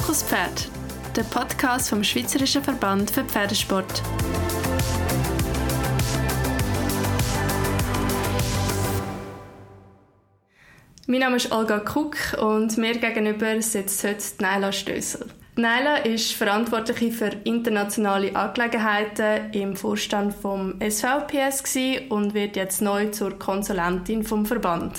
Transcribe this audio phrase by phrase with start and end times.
[0.00, 0.70] Fokus Pferd,
[1.14, 4.02] der Podcast vom Schweizerischen Verband für Pferdesport.
[11.06, 15.26] Mein Name ist Olga Kuck und mir gegenüber sitzt heute Naila Stössel.
[15.56, 21.62] Naila ist Verantwortliche für internationale Angelegenheiten im Vorstand vom SVPS
[22.08, 24.94] und wird jetzt neu zur Konsulentin vom Verband.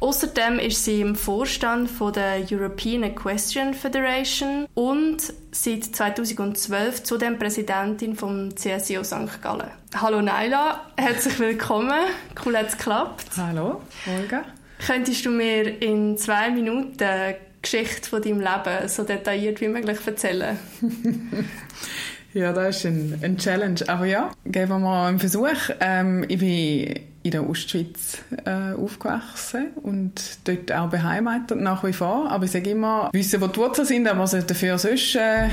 [0.00, 5.18] Außerdem ist sie im Vorstand von der European Equestrian Federation und
[5.52, 9.42] seit 2012 zudem Präsidentin vom CSIO St.
[9.42, 9.70] Gallen.
[9.94, 12.00] Hallo Naila, herzlich willkommen.
[12.42, 13.26] Cool, hat es geklappt.
[13.36, 13.82] Hallo,
[14.18, 14.44] Olga.
[14.86, 19.98] Könntest du mir in zwei Minuten die Geschichte von deinem Leben so detailliert wie möglich
[20.06, 20.58] erzählen?
[22.32, 23.80] ja, das ist ein, ein, Challenge.
[23.86, 25.68] Aber ja, geben wir mal einen Versuch.
[25.78, 32.30] Ähm, ich bin in der Ostschweiz äh, aufgewachsen und dort auch beheimatet nach wie vor.
[32.30, 35.48] Aber ich sage immer, wissen, wo die Wurzeln sind, aber dafür sonst äh,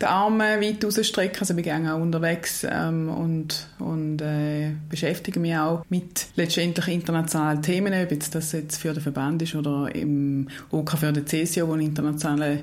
[0.00, 1.40] die Arme weit rausstrecken.
[1.40, 7.60] Also ich bin auch unterwegs ähm, und, und äh, beschäftige mich auch mit letztendlich internationalen
[7.60, 11.68] Themen, ob jetzt das jetzt für den Verband ist oder im OK für den CSIO,
[11.68, 12.58] wo ein internationaler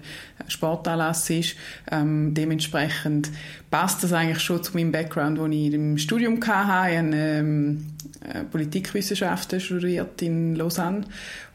[0.48, 1.56] Sportanlass ist.
[1.92, 3.30] Ähm, dementsprechend
[3.70, 6.92] passt das eigentlich schon zu meinem Background, den ich im Studium hatte.
[6.92, 7.97] Ich habe, ähm, äh,
[8.52, 11.02] Politikwissenschaften studiert in Lausanne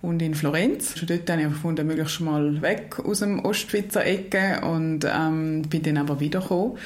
[0.01, 0.99] und in Florenz.
[0.99, 5.83] Schon dort habe ich gefunden, möglichst mal weg aus dem Ostschweizer Ecke und ähm, bin
[5.83, 6.79] dann aber wiedergekommen.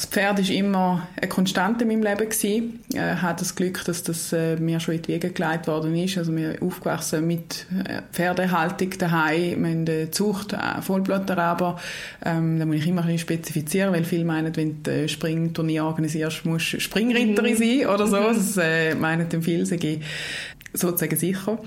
[0.00, 2.80] Das Pferd ist immer eine Konstante in meinem Leben gewesen.
[2.88, 5.94] Ich äh, hatte das Glück, dass das äh, mir schon in die Wege geleitet worden
[5.94, 6.16] ist.
[6.16, 9.62] Also wir sind aufgewachsen mit äh, Pferdehaltung daheim.
[9.62, 11.78] Wir haben eine Zucht, Vollblattaraber.
[12.24, 16.46] Ähm, da muss ich immer ein bisschen spezifizieren, weil viele meinen, wenn du Springturnier organisierst,
[16.46, 17.58] musst du Springritterin mhm.
[17.58, 18.20] sein oder so.
[18.20, 18.36] Mhm.
[18.36, 20.00] Das äh, meinen dann viele, sage ich
[20.72, 21.58] sozusagen sicher.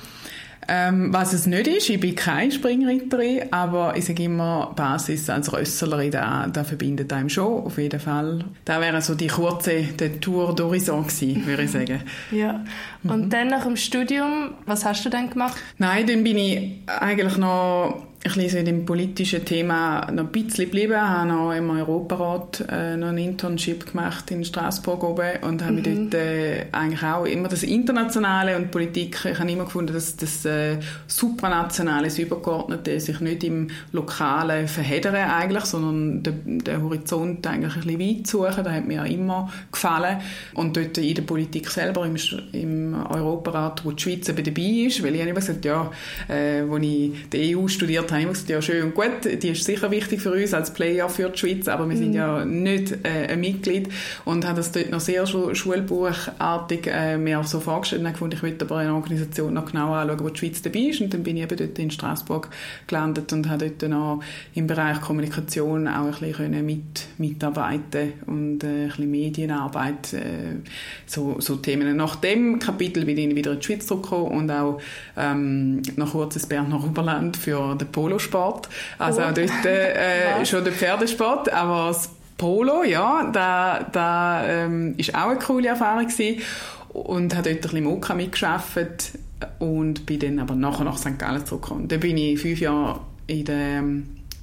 [0.67, 5.51] Ähm, was es nicht ist, ich bin keine Springritterin, aber ich sage immer, Basis als
[5.51, 8.45] Rösslerin, da, da verbindet einem schon, auf jeden Fall.
[8.65, 12.01] Da wäre so die kurze der Tour d'Horizon gewesen, würde ich sagen.
[12.31, 12.63] ja.
[13.03, 13.29] Und mhm.
[13.29, 15.57] dann nach dem Studium, was hast du dann gemacht?
[15.77, 20.65] Nein, dann bin ich eigentlich noch ich lese in dem politischen Thema noch ein bisschen
[20.65, 25.73] geblieben, habe noch im Europarat äh, noch ein Internship gemacht in Straßburg oben und habe
[25.73, 26.09] mhm.
[26.09, 30.45] dort äh, eigentlich auch immer das Internationale und Politik, ich habe immer gefunden, dass das
[30.45, 37.75] äh, Supranationale, das Übergeordnete sich nicht im Lokalen verheddern eigentlich, sondern den, den Horizont eigentlich
[37.75, 40.19] ein bisschen weit suchen, das hat mir immer gefallen.
[40.53, 42.15] Und dort in der Politik selber, im,
[42.53, 45.91] im Europarat, wo die Schweiz eben dabei ist, weil ich habe immer gesagt, ja,
[46.29, 49.63] äh, als ich die EU studiert habe ich gesagt, ja schön und gut, die ist
[49.63, 52.15] sicher wichtig für uns als Player für die Schweiz, aber wir sind mhm.
[52.15, 53.89] ja nicht äh, ein Mitglied
[54.25, 58.43] und habe das dort noch sehr schulbuchartig äh, mir auch so vorgestellt und gefunden, ich
[58.43, 61.37] möchte aber eine Organisation noch genauer anschauen, wo die Schweiz dabei ist und dann bin
[61.37, 62.49] ich eben dort in Straßburg
[62.87, 68.63] gelandet und habe dort dann auch im Bereich Kommunikation auch ein bisschen mit, mitarbeiten und
[68.63, 70.61] äh, ein bisschen Medienarbeit, äh,
[71.05, 71.95] so, so Themen.
[71.97, 74.79] Nach dem Kapitel bin ich wieder in die Schweiz zurückgekommen und auch
[75.17, 78.67] ähm, nach kurzes Berner Oberland für den Polosport.
[78.99, 79.31] Also oh.
[79.33, 85.39] dort äh, schon der Pferdesport, aber das Polo, ja, da, da ähm, ist auch eine
[85.39, 86.41] coole Erfahrung gewesen.
[86.89, 89.11] und habe dort ein bisschen im OK mitgearbeitet
[89.59, 91.17] und bin dann aber nachher nach St.
[91.17, 91.87] Gallen zurückgekommen.
[91.87, 93.83] Dann bin ich fünf Jahre in der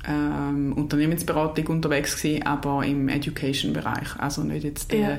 [0.09, 5.19] ähm, Unternehmensberatung unterwegs gewesen, aber im Education-Bereich, also nicht jetzt die, ja.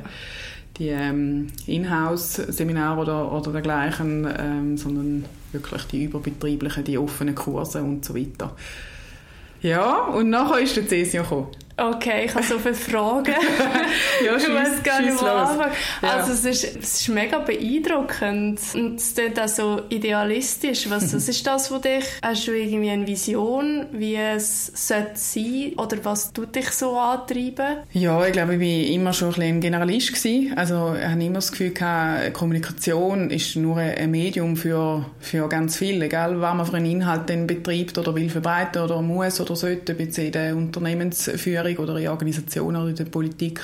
[0.78, 8.04] die ähm, Inhouse-Seminare oder, oder dergleichen, ähm, sondern wirklich die überbetrieblichen, die offenen Kurse und
[8.06, 8.56] so weiter.
[9.62, 11.48] Ja, und nachher ist der Cäsio gekommen.
[11.82, 13.34] Okay, ich habe so viele Fragen.
[14.26, 15.72] ja, ich weiß gar nicht, wo anfangen.
[16.02, 20.88] Also es ist, es ist mega beeindruckend und es ist auch so idealistisch.
[20.92, 22.06] Was, was ist das für dich?
[22.22, 27.78] Hast du irgendwie eine Vision, wie es sollte sein oder was tut dich so antreiben?
[27.94, 30.14] Ja, ich glaube, ich war immer schon ein, ein Generalist.
[30.14, 30.54] Gewesen.
[30.56, 35.78] Also ich habe immer das Gefühl, gehabt, Kommunikation ist nur ein Medium für, für ganz
[35.78, 36.02] viel.
[36.02, 40.06] Egal, was man für einen Inhalt betreibt oder will verbreiten oder muss oder sollte, bei
[40.06, 43.62] der Unternehmensführung Regierung oder in Organisationen oder in der Politik.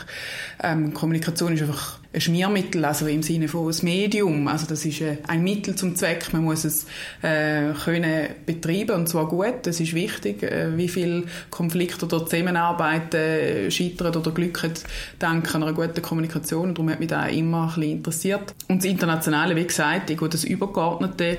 [0.63, 4.47] Ähm, Kommunikation ist einfach ein Schmiermittel, also im Sinne von ein Medium.
[4.47, 6.33] Also das ist äh, ein Mittel zum Zweck.
[6.33, 6.85] Man muss es
[7.21, 9.55] äh, können betreiben und zwar gut.
[9.63, 14.73] Das ist wichtig, äh, wie viel Konflikte oder Zusammenarbeit äh, scheitern oder glücken
[15.19, 16.73] dank einer guten Kommunikation.
[16.73, 18.55] darum hat mich da immer ein bisschen interessiert.
[18.67, 21.37] Und das Internationale, wie gesagt, das Übergeordnete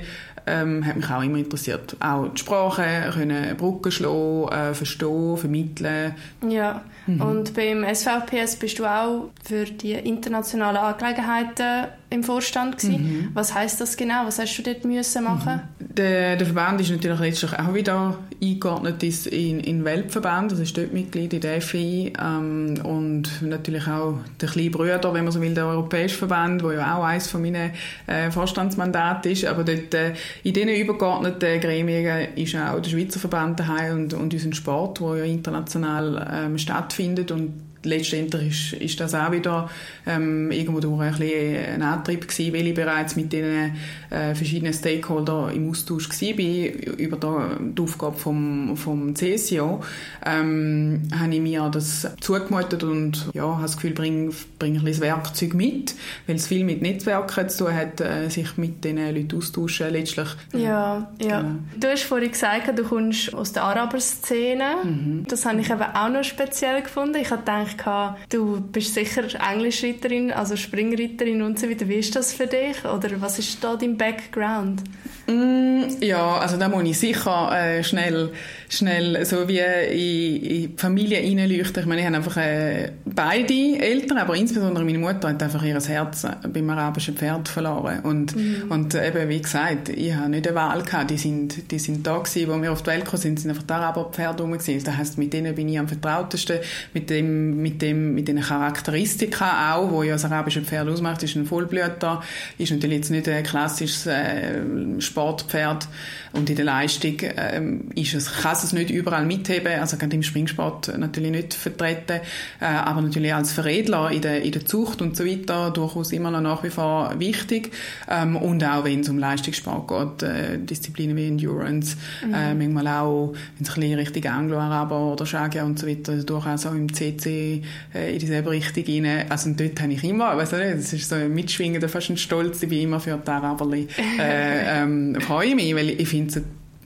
[0.48, 1.96] ähm, hat mich auch immer interessiert.
[2.00, 6.14] Auch die Sprache, können Brücken schlagen, äh, verstehen, vermitteln.
[6.48, 7.20] Ja, mhm.
[7.20, 13.02] und beim SVPS bist du auch für die internationalen Angelegenheiten im Vorstand gewesen.
[13.02, 13.28] Mhm.
[13.34, 14.26] Was heißt das genau?
[14.26, 15.62] Was hast du dort müssen machen?
[15.98, 20.92] Der, der Verband ist natürlich letztlich auch wieder eingeordnet in, in Weltverband, also ist dort
[20.92, 22.12] Mitglied in der FI.
[22.16, 26.70] Ähm, und natürlich auch der kleine Bruder, wenn man so will, der Europäische Verband, wo
[26.70, 27.72] ja auch eines von meinen
[28.06, 30.12] äh, Vorstandsmandaten ist, aber dort äh,
[30.44, 35.16] in diesen übergeordneten Gremien ist auch der Schweizer Verband daheim und, und unser Sport, wo
[35.16, 37.32] ja international ähm, stattfindet.
[37.32, 37.54] Und
[37.84, 39.70] letztendlich ist, ist das auch wieder
[40.06, 43.76] ähm, irgendwo durch ein, ein Antrieb gewesen, weil ich bereits mit den
[44.10, 49.82] äh, verschiedenen Stakeholdern im Austausch war über die, die Aufgabe vom, vom CSIO,
[50.24, 55.02] ähm, habe ich mir das zugemutet und ja, habe das Gefühl, bringe bring ein bisschen
[55.02, 55.94] Werkzeug mit,
[56.26, 60.28] weil es viel mit Netzwerken zu tun hat, äh, sich mit diesen Leuten austauschen letztlich.
[60.52, 61.40] Ja, ja.
[61.40, 61.54] Genau.
[61.76, 64.64] Du hast vorhin gesagt, du kommst aus der Araber-Szene.
[64.84, 65.24] Mhm.
[65.28, 67.16] Das habe ich eben auch noch speziell gefunden.
[67.20, 71.88] Ich habe gedacht, du bist sicher Englischreiterin, also Springreiterin und so weiter.
[71.88, 72.84] Wie ist das für dich?
[72.84, 74.82] Oder was ist da dein Background?
[75.26, 78.32] Mm, ja, also da muss ich sicher äh, schnell,
[78.68, 81.82] schnell so wie in, in die Familie reinleuchten.
[81.82, 85.80] Ich meine, ich habe einfach äh, beide Eltern, aber insbesondere meine Mutter hat einfach ihr
[85.80, 88.00] Herz beim arabischen Pferd verloren.
[88.00, 88.70] Und, mhm.
[88.70, 91.10] und eben, wie gesagt, ich habe nicht eine Wahl gehabt.
[91.10, 93.62] Die sind, die sind da gewesen, wo wir auf die Welt gekommen sind, sind einfach
[93.62, 94.84] die Araberpferde rum gewesen.
[94.84, 96.58] Das heisst, mit denen bin ich am vertrautesten,
[96.92, 101.36] mit dem, mit dem, mit den Charakteristika auch, wo ja das arabische Pferd ausmacht, ist
[101.36, 102.22] ein Vollblüter,
[102.58, 104.60] ist natürlich jetzt nicht ein klassisches äh,
[104.98, 105.88] Sportpferd
[106.32, 110.22] und in der Leistung ähm, ist es, kann es nicht überall mitheben, also gerade im
[110.22, 112.20] Springsport natürlich nicht vertreten,
[112.60, 116.30] äh, aber natürlich als Veredler in der, in der Zucht und so weiter durchaus immer
[116.30, 117.72] noch nach wie vor wichtig.
[118.08, 122.34] Ähm, und auch wenn es um Leistungssport geht, äh, Disziplinen wie Endurance, mhm.
[122.34, 126.66] äh, manchmal auch, wenn es ein bisschen Richtung Anglo-Araber oder Shagia und so weiter, durchaus
[126.66, 127.62] auch im CC
[127.94, 131.16] äh, in dieselbe Richtung rein, also dort habe ich immer, weißt du, das ist so
[131.16, 133.88] ein mitschwingender, fast ein Stolz, ich bin immer für die Araberli,
[134.18, 136.42] äh, ähm, freue ich mich, weil ich finde es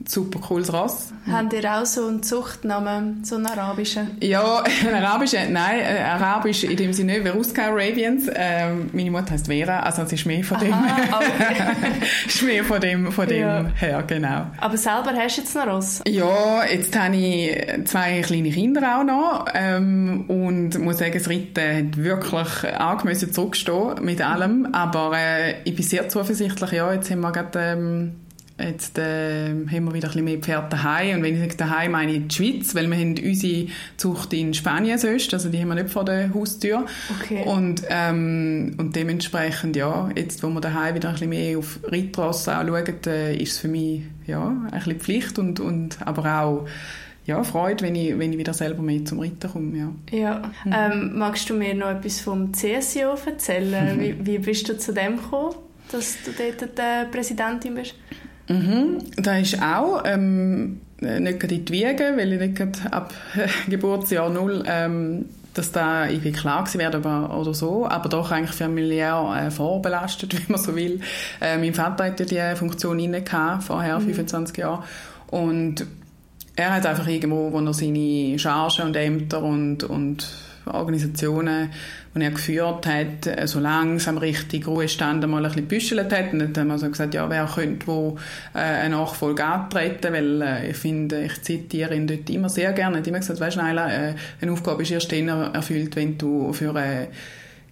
[0.09, 1.13] super cooles Rass.
[1.29, 4.17] Habt ihr auch so einen Zuchtnamen, so einen arabischen?
[4.21, 8.29] Ja, einen arabischen, nein, äh, arabisch in dem Sinne Veruska Arabians.
[8.33, 12.01] Ähm, meine Mutter heißt Vera, also es ist mehr von dem, Aha, okay.
[12.25, 13.65] ist mehr von dem, von dem ja.
[13.75, 14.47] her, genau.
[14.59, 16.01] Aber selber hast du jetzt noch Ross?
[16.07, 21.89] Ja, jetzt habe ich zwei kleine Kinder auch noch ähm, und muss sagen, das Reiten
[21.89, 27.21] hat wirklich angemessen zurückstehen mit allem, aber äh, ich bin sehr zuversichtlich, ja, jetzt haben
[27.21, 28.15] wir gerade ähm,
[28.59, 31.91] Jetzt äh, haben wir wieder ein bisschen mehr Pferde daheim und wenn ich sage daheim
[31.91, 33.67] meine ich die Schweiz, weil wir haben unsere
[33.97, 36.85] Zucht in Spanien sonst, also die haben wir nicht vor der Haustür.
[37.19, 37.43] Okay.
[37.45, 42.53] Und, ähm, und dementsprechend, ja, jetzt wo wir daheim wieder ein bisschen mehr auf Reittrassen
[42.53, 46.67] schauen, äh, ist es für mich ja, ein bisschen Pflicht und, und aber auch
[47.25, 49.77] ja, Freude, wenn ich, wenn ich wieder selber mehr zum Reiten komme.
[49.77, 50.17] Ja.
[50.17, 50.51] Ja.
[50.63, 50.73] Mhm.
[50.73, 53.99] Ähm, magst du mir noch etwas vom CSIO erzählen?
[53.99, 55.55] wie, wie bist du zu dem gekommen,
[55.91, 57.95] dass du dort die Präsidentin bist?
[58.47, 58.99] Mhm.
[59.17, 63.13] Da ist auch ähm, nicht gerade in die Wiege, weil ich nicht gerade ab
[63.67, 68.55] Geburtsjahr null ähm, dass da irgendwie klar gewesen wäre oder, oder so, aber doch eigentlich
[68.55, 70.99] familiär äh, vorbelastet, wie man so will.
[71.39, 73.23] Äh, mein Vater hatte die Funktion inne
[73.59, 74.05] vorher, mhm.
[74.05, 74.83] 25 Jahre.
[75.27, 75.85] Und
[76.55, 80.27] er hat einfach irgendwo, wo er seine Chargen und Ämter und, und
[80.65, 81.69] Organisationen,
[82.15, 86.33] die er geführt hat, äh, so langsam richtig Ruhestand einmal ein bisschen büschelt hat.
[86.33, 88.17] Und dann haben wir so gesagt, ja, wer könnte wo
[88.53, 92.97] äh, eine Nachfolge antreten, weil äh, ich finde, ich zitiere ihn dort immer sehr gerne.
[92.97, 96.53] Er hat immer gesagt, weißt du, äh, eine Aufgabe ist erst dann erfüllt, wenn du
[96.53, 97.07] für eine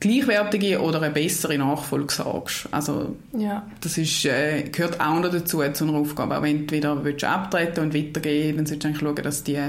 [0.02, 2.68] gleichwertige oder eine bessere Nachfolge sorgst.
[2.72, 3.66] Also ja.
[3.82, 6.38] das ist, äh, gehört auch noch dazu zu einer Aufgabe.
[6.38, 9.60] Auch wenn du wieder willst abtreten und weitergehen dann solltest du eigentlich schauen, dass die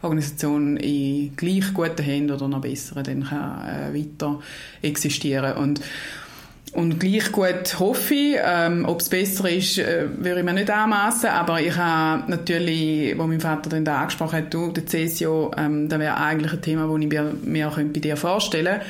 [0.00, 4.40] Organisation in gleich guten Händen oder noch besseren dann kann, äh, weiter
[4.80, 5.80] existieren und
[6.74, 10.70] und gleich gut hoffe ich, ähm, ob es besser ist, äh, würde ich mir nicht
[10.70, 11.28] anmassen.
[11.28, 15.90] Aber ich habe natürlich, wo mein Vater dann da angesprochen hat, du, der CSIO, ähm,
[15.90, 18.86] da wäre eigentlich ein Thema, das ich mir, mir bei dir vorstellen könnte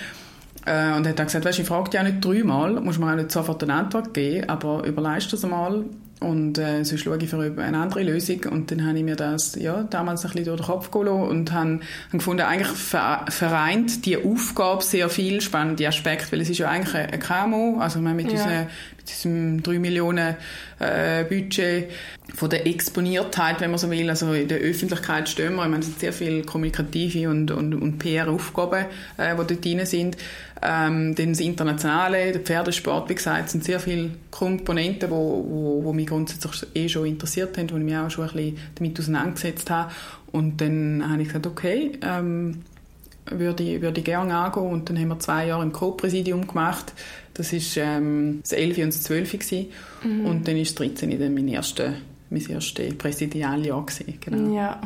[0.67, 3.17] äh, und hat dann gesagt, weißt, ich frage dich auch nicht dreimal, muss mir auch
[3.17, 5.85] nicht sofort eine Antwort geben, aber überleist das einmal
[6.23, 9.55] und äh, sonst schaue ich für eine andere Lösung und dann habe ich mir das
[9.57, 14.17] ja, damals ein bisschen durch den Kopf gelassen und habe, habe gefunden, eigentlich vereint die
[14.17, 18.33] Aufgabe sehr viel spannende Aspekte, weil es ist ja eigentlich ein KMU, also mit, ja.
[18.33, 20.37] unseren, mit diesem 3 Millionen
[20.79, 21.91] äh, Budget
[22.35, 25.81] von der Exponiertheit, wenn man so will, also in der Öffentlichkeit stehen wir, ich meine,
[25.81, 28.87] es sind sehr viele kommunikative und, und, und PR-Aufgaben,
[29.19, 30.17] äh, die dort drin sind.
[30.65, 35.85] Ähm, dann das Internationale, der Pferdesport, wie gesagt, sind sehr viele Komponenten, die wo, wo,
[35.85, 39.01] wo mich grundsätzlich eh schon interessiert haben, wo ich mich auch schon ein bisschen damit
[39.01, 39.93] auseinandergesetzt habe.
[40.31, 42.63] Und dann habe ich gesagt, okay, ähm,
[43.31, 44.67] würde ich, würde ich gerne angehen.
[44.67, 46.93] Und dann haben wir zwei Jahre im Co-Präsidium gemacht.
[47.35, 48.79] Das war ähm, das 11.
[48.79, 49.67] und das 12.
[50.05, 50.27] Mhm.
[50.27, 51.19] Und dann ist das 13.
[51.19, 51.95] dann mein erster
[52.29, 53.85] mein erstes Präsidialjahr.
[53.87, 54.55] Gewesen, genau.
[54.55, 54.81] Ja.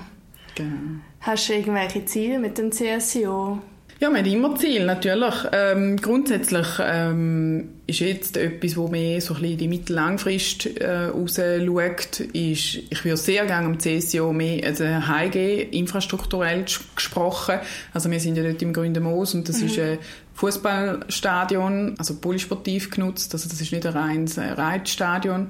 [0.55, 1.01] Genau.
[1.21, 3.61] Hast du irgendwelche Ziele mit dem CSIO?
[3.99, 5.35] Ja, man hat immer Ziel, natürlich.
[5.53, 12.21] Ähm, grundsätzlich ähm, ist jetzt etwas, wo mehr so ein bisschen die Mittellangfrist äh, rausschaut,
[12.21, 17.59] ist, ich würde sehr gerne am CSIO mehr also HG infrastrukturell gesprochen.
[17.95, 19.67] Also wir sind ja dort im Grünen Moos und das mhm.
[19.67, 19.99] ist ein
[20.35, 25.47] Fußballstadion, also polysportiv genutzt, also das ist nicht ein reines Reitstadion.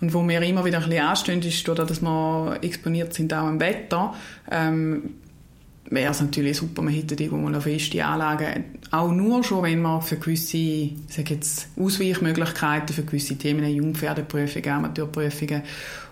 [0.00, 3.60] Und wo wir immer wieder ein bisschen anstehen, ist, dass wir exponiert sind auch im
[3.60, 4.14] Wetter.
[4.50, 5.14] Ähm,
[5.90, 8.64] wäre es natürlich super, man hätte irgendwo eine feste Anlage.
[8.90, 15.62] Auch nur schon, wenn man für gewisse sag jetzt, Ausweichmöglichkeiten für gewisse Themen, Jungpferdeprüfungen, Amateurprüfungen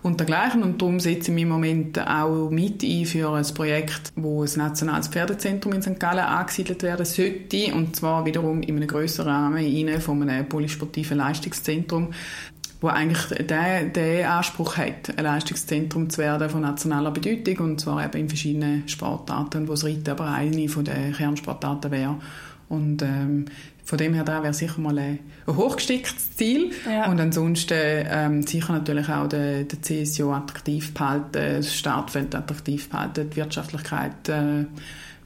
[0.02, 0.62] und dergleichen.
[0.62, 5.08] Und darum setze ich im Moment auch mit ein für ein Projekt, wo ein nationales
[5.08, 5.98] Pferdezentrum in St.
[5.98, 7.74] Gallen angesiedelt werden sollte.
[7.74, 12.12] Und zwar wiederum in einem grösseren Rahmen von einem polysportiven Leistungszentrum
[12.82, 18.04] wo eigentlich der, der Anspruch hat, ein Leistungszentrum zu werden von nationaler Bedeutung und zwar
[18.04, 22.16] eben in verschiedenen Sportarten, wo das Reiten aber eine von den Kernsportarten wäre.
[22.68, 23.44] Und ähm,
[23.84, 26.72] von dem her wäre sicher mal ein, ein hochgestecktes Ziel.
[26.84, 27.08] Ja.
[27.10, 33.30] Und ansonsten ähm, sicher natürlich auch den, den CSO attraktiv behalten, das Startfeld attraktiv behalten,
[33.30, 34.64] die Wirtschaftlichkeit äh,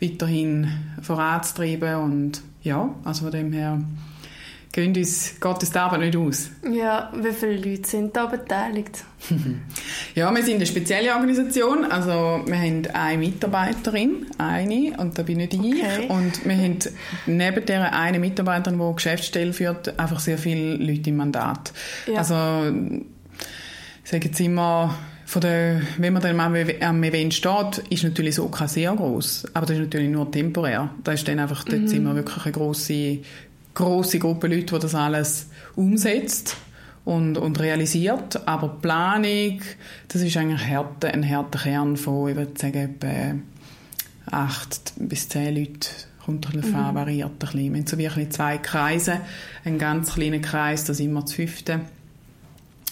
[0.00, 0.68] weiterhin
[1.00, 1.96] voranzutreiben.
[1.96, 3.80] Und ja, also von dem her
[4.72, 6.50] gehen uns, geht uns die Arbeit nicht aus.
[6.70, 9.04] Ja, wie viele Leute sind da beteiligt?
[10.14, 11.84] ja, wir sind eine spezielle Organisation.
[11.84, 15.74] Also wir haben eine Mitarbeiterin, eine, und da bin nicht okay.
[16.02, 16.10] ich.
[16.10, 16.78] Und wir haben
[17.26, 21.72] neben der eine Mitarbeiterin, die Geschäftsstelle führt, einfach sehr viele Leute im Mandat.
[22.06, 22.18] Ja.
[22.18, 22.72] Also
[24.04, 24.94] ich sage jetzt immer,
[25.26, 29.76] von der, wenn man dann am Event steht, ist natürlich so sehr groß, aber das
[29.76, 30.90] ist natürlich nur temporär.
[31.02, 31.88] Da ist dann einfach, dort mhm.
[31.88, 33.18] sind wir wirklich eine große
[33.76, 36.56] große Gruppe Leute, die das alles umsetzt
[37.04, 38.46] und, und realisiert.
[38.48, 39.60] Aber die Planung,
[40.08, 45.54] das ist eigentlich härte, ein harter Kern von, ich würde sagen, etwa acht bis zehn
[45.54, 45.88] Leuten
[46.24, 46.94] kommt ein bisschen mhm.
[46.94, 47.72] variiert ein bisschen.
[47.72, 49.20] Wir haben so wirklich zwei Kreise,
[49.64, 51.80] einen ganz kleinen Kreis, das ist immer das fünfte.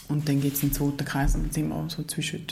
[0.06, 2.42] Und dann gibt es einen zweiten Kreis, und dann sind wir so zwischen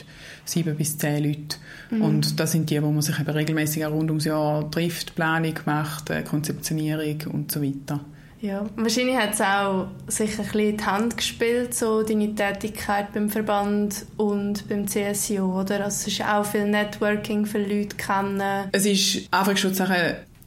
[0.47, 1.57] sieben bis zehn Leute.
[1.91, 2.03] Mhm.
[2.03, 6.09] Und das sind die, wo man sich eben regelmäßig rund ums Jahr trifft, Planung macht,
[6.09, 8.01] äh, Konzeptionierung und so weiter.
[8.43, 13.31] Ja, wahrscheinlich hat es auch sich ein bisschen die Hand gespielt, so deine Tätigkeit beim
[13.31, 15.85] Verband und beim CSIO, oder?
[15.85, 18.69] Also es ist auch viel Networking für Leute kennen.
[18.73, 19.73] Es ist einfach schon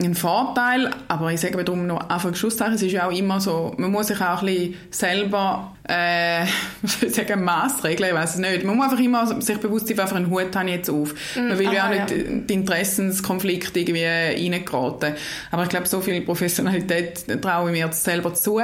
[0.02, 3.74] ein Vorteil, aber ich sage darum noch einfach Schlusszeichen, es ist ja auch immer so,
[3.78, 6.44] man muss sich auch ein bisschen selber äh,
[7.02, 8.64] ich sagen, Massregeln, ich weiß es nicht.
[8.64, 11.14] Man muss einfach immer sich bewusst sein, für einen Hut habe ich jetzt auf.
[11.36, 12.18] Mm, man will ja auch nicht ja.
[12.18, 15.14] die Interessenskonflikte irgendwie reingeraten.
[15.52, 18.60] Aber ich glaube, so viel Professionalität traue ich mir jetzt selber zu.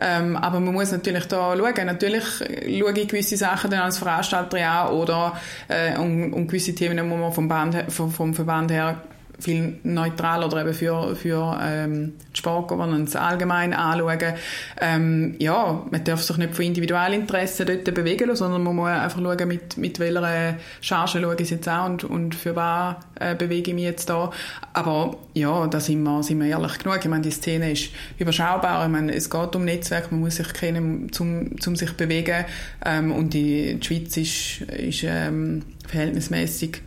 [0.00, 1.86] Ähm, aber man muss natürlich da schauen.
[1.86, 7.06] Natürlich schaue ich gewisse Sachen dann als Veranstalter an oder äh, um, um gewisse Themen
[7.08, 9.02] muss man vom, Band, vom, vom Verband her
[9.42, 14.34] viel neutraler oder eben für, für ähm, die Sportgovernance allgemein anschauen.
[14.80, 19.48] Ähm, ja, man darf sich nicht von Individualinteressen dort bewegen sondern man muss einfach schauen,
[19.48, 23.74] mit, mit welcher Charge schaue ich jetzt an und, und für was äh, bewege ich
[23.74, 24.30] mich jetzt da.
[24.72, 26.98] Aber ja, da sind wir, sind wir ehrlich genug.
[27.00, 28.84] Ich meine, die Szene ist überschaubar.
[28.84, 32.44] Ich meine, es geht um Netzwerk, man muss sich kennen, um, um sich bewegen.
[32.84, 36.80] Ähm, und die, die Schweiz ist, ist ähm, verhältnismäßig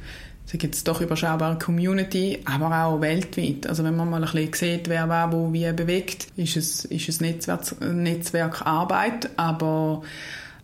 [0.46, 3.68] sage jetzt doch überschaubare Community, aber auch weltweit.
[3.68, 7.10] Also wenn man mal ein bisschen sieht, wer wer wo wie bewegt, ist es, ist
[7.10, 10.04] es Netzwerk, Netzwerkarbeit, aber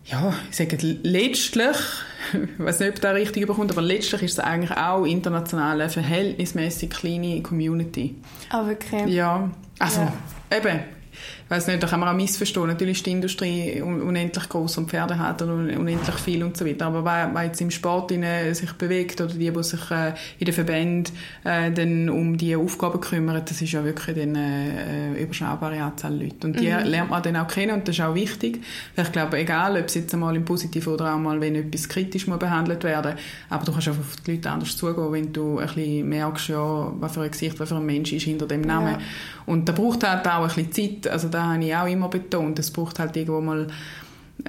[0.05, 1.77] ja, ich sage letztlich,
[2.33, 5.89] ich weiß nicht, ob das richtig überkommt, aber letztlich ist es eigentlich auch international eine
[5.89, 8.15] verhältnismäßig kleine Community.
[8.49, 9.07] Ah, wirklich?
[9.07, 10.57] Ja, also ja.
[10.57, 10.79] eben,
[11.51, 12.67] weiß nicht, da kann man auch missverstehen.
[12.67, 16.87] Natürlich ist die Industrie unendlich groß und Pferde hat unendlich viel und so weiter.
[16.87, 20.53] Aber wer, wer jetzt im Sport sich bewegt oder die, die sich äh, in den
[20.53, 26.13] Verbänden äh, dann um die Aufgaben kümmern, das ist ja wirklich eine äh, überschaubare Anzahl
[26.13, 26.47] Leute.
[26.47, 26.85] Und die mhm.
[26.85, 28.63] lernt man dann auch kennen und das ist auch wichtig.
[28.95, 31.87] Weil ich glaube, egal, ob es jetzt einmal im Positiven oder auch mal, wenn etwas
[31.87, 33.15] kritisch muss behandelt werden
[33.49, 36.91] aber du kannst einfach auf die Leute anders zugehen, wenn du ein bisschen merkst, ja,
[36.99, 38.93] was für ein Gesicht, was für ein Mensch ist hinter dem Namen.
[38.93, 38.99] Ja.
[39.45, 41.11] Und da braucht halt auch ein bisschen Zeit.
[41.11, 43.67] Also da habe ich auch immer betont, es braucht halt irgendwo mal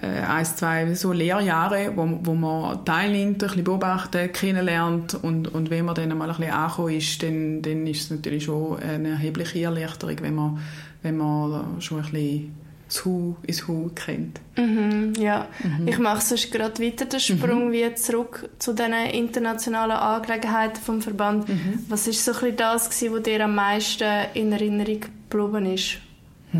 [0.00, 5.70] äh, ein, zwei so Lehrjahre, wo, wo man teilnimmt, ein bisschen beobachtet, kennenlernt und, und
[5.70, 9.11] wenn man dann mal ein bisschen angekommen ist, dann, dann ist es natürlich schon eine
[9.11, 10.58] erhebliche Erleichterung, wenn man,
[11.02, 14.40] wenn man schon ein bisschen das Hu ins Hu kennt.
[14.56, 15.88] Mhm, ja, mhm.
[15.88, 17.72] ich mache sonst gerade weiter den Sprung mhm.
[17.72, 21.49] wie zurück zu diesen internationalen Angelegenheiten vom Verband.
[21.49, 21.84] Mhm.
[21.88, 25.99] Was ist so ein bisschen das gewesen, was dir am meisten in Erinnerung geblieben ist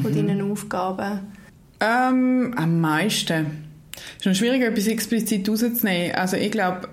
[0.01, 0.27] von mhm.
[0.27, 1.21] deinen Aufgaben?
[1.81, 3.65] Ähm, am meisten?
[3.95, 6.15] Es ist noch schwierig, etwas explizit rauszunehmen.
[6.15, 6.89] Also ich glaube,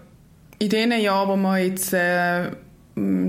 [0.58, 2.52] in den Jahren, wo wir jetzt äh,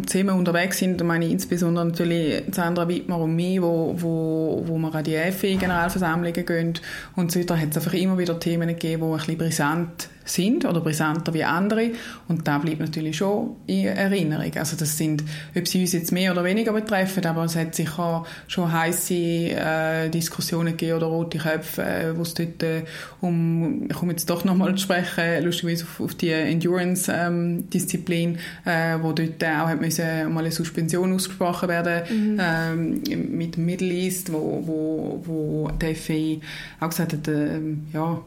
[0.06, 4.78] zusammen unterwegs sind, da meine ich insbesondere natürlich Sandra Wittmer und mich, wo, wo, wo
[4.78, 6.74] wir an die EFI-Generalversammlungen gehen
[7.16, 10.64] und so weiter, hat es einfach immer wieder Themen gegeben, die ein bisschen brisant sind
[10.64, 11.90] oder brisanter wie andere
[12.28, 14.52] und da bleibt natürlich schon in Erinnerung.
[14.56, 15.24] Also das sind,
[15.56, 20.08] ob sie uns jetzt mehr oder weniger betreffen, aber es hat sicher schon heiße äh,
[20.08, 22.82] Diskussionen gegeben oder rote Köpfe, äh, wo es dort äh,
[23.20, 29.02] um, ich komme jetzt doch nochmal zu sprechen, lustigerweise auf, auf die Endurance-Disziplin, ähm, äh,
[29.02, 32.40] wo dort auch hat müssen mal eine Suspension ausgesprochen werden mhm.
[32.40, 33.02] ähm,
[33.36, 36.40] mit dem Middle East, wo, wo, wo die FAI
[36.80, 37.60] auch gesagt hat, äh,
[37.92, 38.20] ja,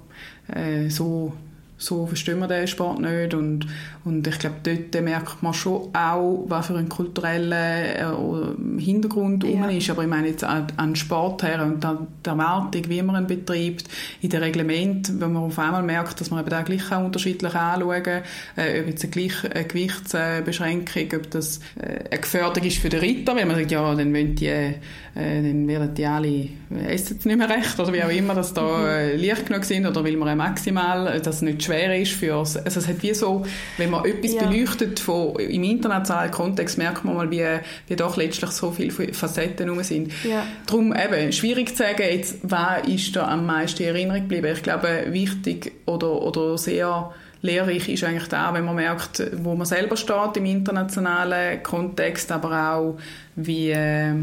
[0.54, 1.34] äh, so
[1.78, 3.68] so verstehen wir den Sport nicht und,
[4.06, 9.68] und ich glaube, dort merkt man schon auch, was für ein kultureller äh, Hintergrund ja.
[9.68, 13.24] ist, aber ich meine jetzt an, an Sport her und an der Erwartung, wie man
[13.24, 13.86] ihn betreibt,
[14.22, 17.54] in den Reglement, wenn man auf einmal merkt, dass man eben da gleich auch unterschiedlich
[17.54, 18.24] anschauen kann,
[18.56, 23.00] äh, ob jetzt eine, gleich, eine Gewichtsbeschränkung, ob das äh, eine Gefährdung ist für den
[23.00, 24.74] Ritter, weil man sagt, ja, dann wollen die, äh,
[25.16, 26.50] dann werden die alle
[26.88, 28.86] essen nicht mehr recht oder wie auch immer, dass da mhm.
[28.86, 32.88] äh, leicht genug sind oder will man maximal, das nicht schwer ist für also es
[32.88, 33.46] hat wie so,
[33.78, 34.46] wenn man etwas ja.
[34.46, 37.46] beleuchtet von, im internationalen Kontext, merkt man mal, wie,
[37.88, 40.12] wie doch letztlich so viele Facetten rum sind.
[40.24, 40.46] Ja.
[40.66, 44.54] Darum eben, schwierig zu sagen, jetzt, wer ist da am meisten in Erinnerung geblieben.
[44.54, 49.66] Ich glaube, wichtig oder, oder sehr lehrreich ist eigentlich da, wenn man merkt, wo man
[49.66, 52.98] selber steht im internationalen Kontext, aber auch
[53.36, 54.14] wie, äh,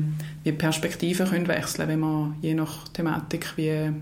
[0.42, 3.92] wie Perspektiven können wechseln, wenn man je nach Thematik wie,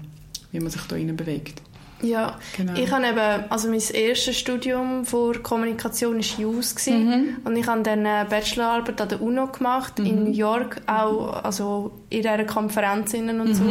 [0.53, 1.61] wie man sich da bewegt.
[2.03, 2.75] Ja, genau.
[2.75, 7.39] ich habe eben, also mein erstes Studium vor Kommunikation war JUS mhm.
[7.45, 10.07] und ich habe dann eine Bachelorarbeit an der UNO gemacht, mhm.
[10.07, 13.55] in New York, auch also in dieser Konferenz und mhm.
[13.55, 13.65] so.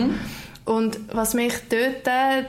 [0.65, 2.05] Und was mich dort,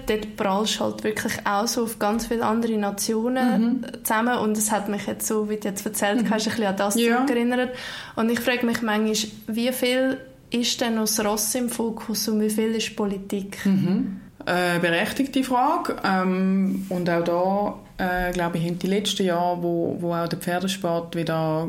[0.09, 3.85] dort prallst halt wirklich auch so auf ganz viele andere Nationen mhm.
[4.03, 6.31] zusammen und es hat mich jetzt so, wie du jetzt erzählt mhm.
[6.31, 7.17] hast, ein bisschen an das ja.
[7.17, 7.71] zurückerinnert.
[8.17, 9.15] Und ich frage mich manchmal,
[9.47, 10.19] wie viel
[10.51, 13.65] ist denn noch das Ross im Fokus und wie viel ist Politik?
[13.65, 15.97] Mhm äh, berechtigte Frage.
[16.05, 20.39] Ähm, und auch da, äh, glaube ich, haben die letzten Jahre, wo, wo auch der
[20.39, 21.69] Pferdesport wieder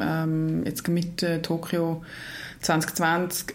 [0.00, 2.02] ähm, jetzt mit äh, Tokio
[2.60, 3.54] 2020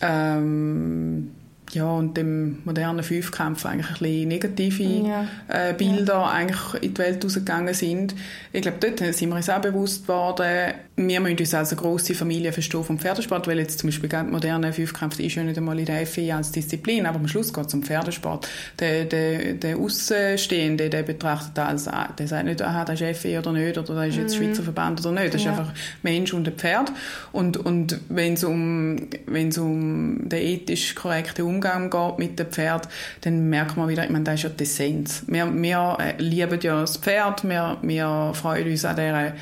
[0.00, 1.32] ähm,
[1.72, 5.26] ja, und dem modernen Fünfkampf eigentlich ein bisschen negative ja.
[5.48, 6.30] äh, Bilder ja.
[6.30, 8.14] eigentlich in die Welt rausgegangen sind.
[8.52, 10.74] Ich glaube, dort sind wir uns auch bewusst geworden,
[11.08, 14.24] wir müssen uns als eine grosse Familie verstehen vom Pferdesport, weil jetzt zum Beispiel der
[14.24, 17.66] moderne Fünfkampf ist ja nicht einmal in der FI als Disziplin, aber am Schluss geht
[17.66, 18.48] es um Pferdesport.
[18.78, 23.38] Der, der, der Außenstehende, der betrachtet als, ah, der sagt nicht, aha, das ist FI
[23.38, 24.44] oder nicht, oder das ist jetzt mhm.
[24.44, 25.34] Schweizer Verband oder nicht.
[25.34, 25.52] Das ja.
[25.52, 26.92] ist einfach Mensch und ein Pferd.
[27.32, 32.88] Und, und wenn es um, wenn's um den ethisch korrekten Umgang geht mit dem Pferd,
[33.22, 35.24] dann merkt man wieder, ich meine, das ist ja die Essenz.
[35.26, 39.32] Wir, wir äh, lieben ja das Pferd, wir, wir freuen uns an dieser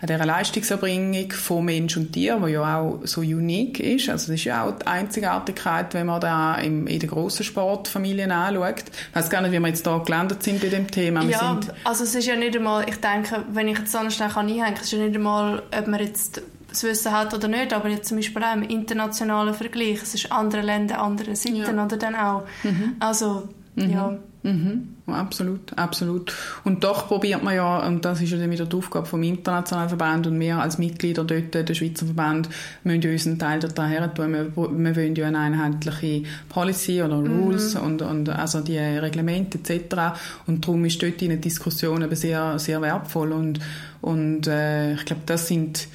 [0.00, 4.08] an dieser Leistungserbringung von Mensch und Tier, die ja auch so unique ist.
[4.08, 8.84] Also das ist ja auch die Einzigartigkeit, wenn man da in den grossen Sportfamilien anschaut.
[9.10, 11.22] Ich weiß gar nicht, wie wir jetzt da gelandet sind bei dem Thema.
[11.22, 14.30] Wir ja, also es ist ja nicht einmal, ich denke, wenn ich jetzt so schnell
[14.34, 17.72] einhängen kann, es ist ja nicht einmal, ob man jetzt das Wissen hat oder nicht,
[17.72, 21.84] aber jetzt zum Beispiel auch im internationalen Vergleich, es ist andere Länder, andere Seiten ja.
[21.84, 22.44] oder dann auch.
[22.62, 22.96] Mhm.
[23.00, 23.48] Also,
[23.86, 23.92] mhm.
[23.92, 24.18] ja.
[24.42, 24.96] Mhm.
[25.06, 26.32] Absolut, absolut.
[26.64, 29.88] Und doch probiert man ja, und das ist ja dann wieder die Aufgabe vom internationalen
[29.88, 32.48] Verband und wir als Mitglieder dort, der Schweizer Verband,
[32.84, 34.32] müssen ja unseren Teil daher tun.
[34.32, 37.42] Wir, wir wollen ja eine einheitliche Policy oder mhm.
[37.42, 37.80] Rules mhm.
[37.80, 40.18] und, und also die Reglemente etc.
[40.46, 43.60] Und darum ist dort eine Diskussion eben sehr, sehr wertvoll und,
[44.02, 45.88] und äh, ich glaube, das sind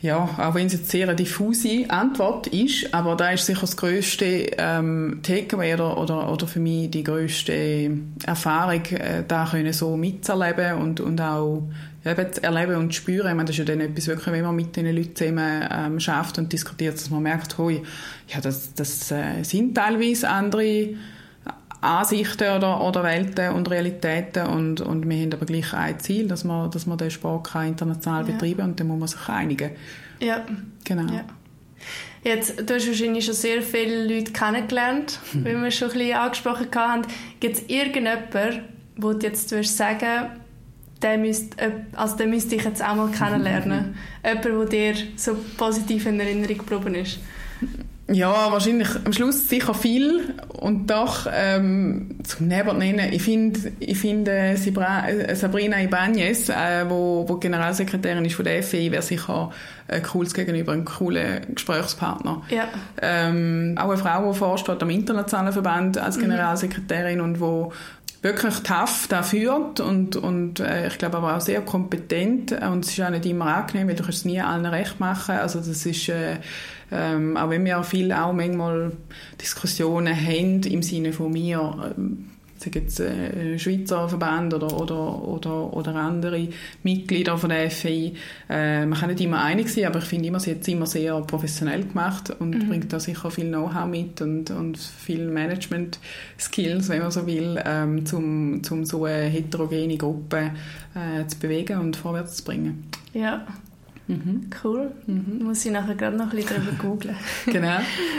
[0.00, 3.76] ja, auch wenn es jetzt sehr eine diffuse Antwort ist, aber da ist sicher das
[3.76, 7.90] grösste ähm, Takeaway oder, oder, oder für mich die grösste
[8.24, 11.64] Erfahrung, äh, da können so mitzuerleben und, und auch
[12.06, 13.28] eben zu erleben und zu spüren.
[13.28, 15.98] Ich meine, das ist ja dann etwas wirklich, wenn man mit den Leuten zusammen ähm,
[15.98, 17.82] schafft und diskutiert, dass man merkt, hoi,
[18.28, 20.90] ja, das, das äh, sind teilweise andere
[21.80, 26.44] Ansichten oder, oder Welten und Realitäten und, und wir haben aber gleich ein Ziel, dass
[26.44, 28.32] man, dass man den Sport international ja.
[28.32, 29.70] betreiben und dann muss man sich einigen.
[30.20, 30.44] Ja.
[30.84, 31.12] Genau.
[31.12, 31.24] Ja.
[32.24, 35.44] Jetzt, du hast wahrscheinlich schon sehr viele Leute kennengelernt, hm.
[35.44, 37.02] wie wir schon ein bisschen angesprochen haben.
[37.38, 38.62] Gibt es irgendjemanden,
[38.96, 40.30] wo du jetzt sagen
[41.02, 41.56] der müsste,
[41.94, 43.94] also den müsste ich jetzt auch mal kennenlernen.
[44.24, 47.18] Jemand, der dir so positiv in Erinnerung geblieben ist.
[48.10, 53.98] Ja, wahrscheinlich am Schluss sicher viel und doch ähm, zum Nebert nennen, ich finde ich
[53.98, 54.56] find, äh,
[55.34, 59.50] Sabrina Ibanez, äh, wo, wo Generalsekretärin ist von der FEI, wäre sicher
[59.88, 62.42] ein cooles Gegenüber, ein cooler Gesprächspartner.
[62.48, 62.68] Ja.
[63.02, 66.22] Ähm, auch eine Frau, die vorsteht am internationalen Verband als mhm.
[66.22, 67.24] Generalsekretärin mhm.
[67.24, 67.72] und wo
[68.22, 72.90] wirklich tough da führt und, und äh, ich glaube aber auch sehr kompetent und es
[72.90, 75.36] ist auch nicht immer angenehm, weil du kannst es nie allen recht machen.
[75.36, 76.38] Also das ist, äh,
[76.90, 78.92] ähm, auch wenn wir viel auch manchmal
[79.40, 85.72] Diskussionen haben im Sinne von mir, ähm, sagen jetzt äh, Schweizer Verband oder, oder, oder,
[85.72, 86.48] oder andere
[86.82, 88.14] Mitglieder von der FI.
[88.48, 90.86] Äh, man kann nicht immer einig sein, aber ich finde immer, sie hat es immer
[90.86, 92.68] sehr professionell gemacht und mhm.
[92.68, 98.04] bringt da sicher viel Know-how mit und, und viel Management-Skills, wenn man so will, ähm,
[98.12, 100.50] um zum so eine heterogene Gruppe
[100.94, 102.84] äh, zu bewegen und vorwärts zu bringen.
[103.12, 103.46] Ja.
[104.08, 104.50] Mhm.
[104.64, 104.90] Cool.
[105.06, 105.44] Mhm.
[105.44, 107.16] Muss ich nachher gerade noch ein bisschen darüber googeln.
[107.46, 107.78] genau.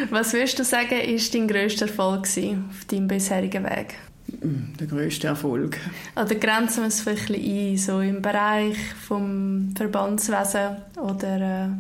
[0.10, 3.96] Was würdest du sagen, ist dein grösster Erfolg auf deinem bisherigen Weg?
[4.42, 5.78] der grösste Erfolg.
[6.16, 11.72] Oder grenzen wir es vielleicht ein, so im Bereich vom Verbandswesen oder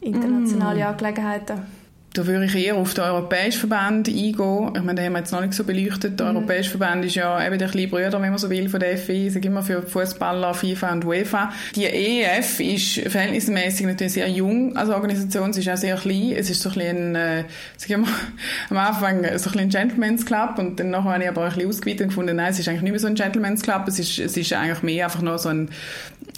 [0.00, 0.86] äh, internationale mm.
[0.88, 1.81] Angelegenheiten?
[2.14, 4.72] Da würde ich eher auf den Europäischen Verband eingehen.
[4.76, 6.20] Ich meine, den haben wir jetzt noch nicht so beleuchtet.
[6.20, 6.36] Der mhm.
[6.36, 9.28] Europäische Verband ist ja eben der kleine Bruder, wenn man so will, von der FI.
[9.28, 11.52] Ich sage immer für Fußballer, FIFA und UEFA.
[11.74, 15.52] Die EEF ist verhältnismäßig natürlich sehr jung als Organisation.
[15.52, 16.34] Sie ist auch sehr klein.
[16.36, 17.44] Es ist so ein bisschen, äh,
[17.78, 18.10] sag ich mal,
[18.70, 21.68] am Anfang so ein, ein Gentleman's Club und dann nachher habe ich aber ein bisschen
[21.68, 23.84] ausgeweitet und gefunden, nein, es ist eigentlich nicht mehr so ein Gentleman's Club.
[23.86, 25.70] Es ist, es ist eigentlich mehr einfach nur so ein,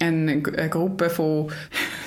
[0.01, 1.51] eine Gruppe von,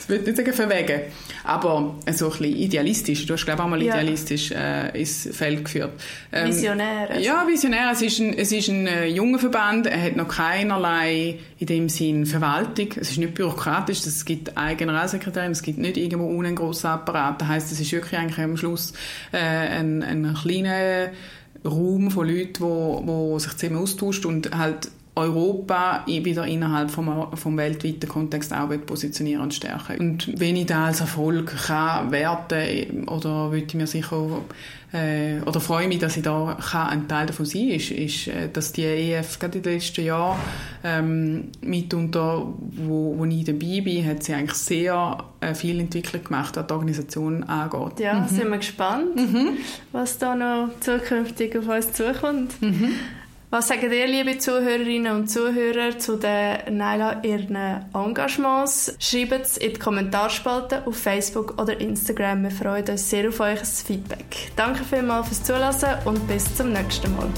[0.08, 1.02] ich würde nicht sagen verwegen,
[1.44, 3.26] aber so ein bisschen idealistisch.
[3.26, 3.94] Du hast, glaube auch mal ja.
[3.94, 5.92] idealistisch äh, ins Feld geführt.
[6.32, 7.10] Ähm, visionär.
[7.10, 7.22] Also.
[7.22, 7.90] Ja, visionär.
[7.92, 9.86] Es ist ein, es ist ein äh, junger Verband.
[9.86, 12.88] Er hat noch keinerlei in dem Sinn Verwaltung.
[12.96, 14.06] Es ist nicht bürokratisch.
[14.06, 15.52] Es gibt eine Generalsekretärin.
[15.52, 17.42] Es gibt nicht irgendwo einen grossen Apparat.
[17.42, 18.94] Das heißt, es ist wirklich eigentlich am Schluss
[19.34, 21.10] äh, ein, ein kleiner
[21.66, 27.58] Raum von Leuten, wo, wo sich zusammen austauscht und halt Europa wieder innerhalb vom, vom
[27.58, 29.98] weltweiten Kontext auch positionieren und stärken.
[30.00, 34.42] Und wenn ich da als Erfolg kann werten oder würde ich mir sicher
[34.94, 38.48] äh, oder freue mich, dass ich da kann ein Teil davon sein ist, ist, äh,
[38.52, 40.40] dass die EF gerade in den letzten Jahren
[40.84, 46.56] ähm, mitunter, wo, wo ich dabei bin, hat sie eigentlich sehr äh, viel Entwicklung gemacht,
[46.56, 48.00] was die Organisation angeht.
[48.00, 48.28] Ja, mhm.
[48.28, 49.58] sind wir gespannt, mhm.
[49.92, 52.62] was da noch zukünftig auf uns zukommt.
[52.62, 52.92] Mhm.
[53.50, 57.56] Was sagen ihr, liebe Zuhörerinnen und Zuhörer, zu den Naila ihren
[57.94, 58.94] Engagements?
[59.00, 62.44] Schreibt es in die Kommentarspalte auf Facebook oder Instagram.
[62.44, 64.52] Wir freuen uns sehr auf euer Feedback.
[64.58, 67.30] Danke vielmals fürs Zuhören und bis zum nächsten Mal.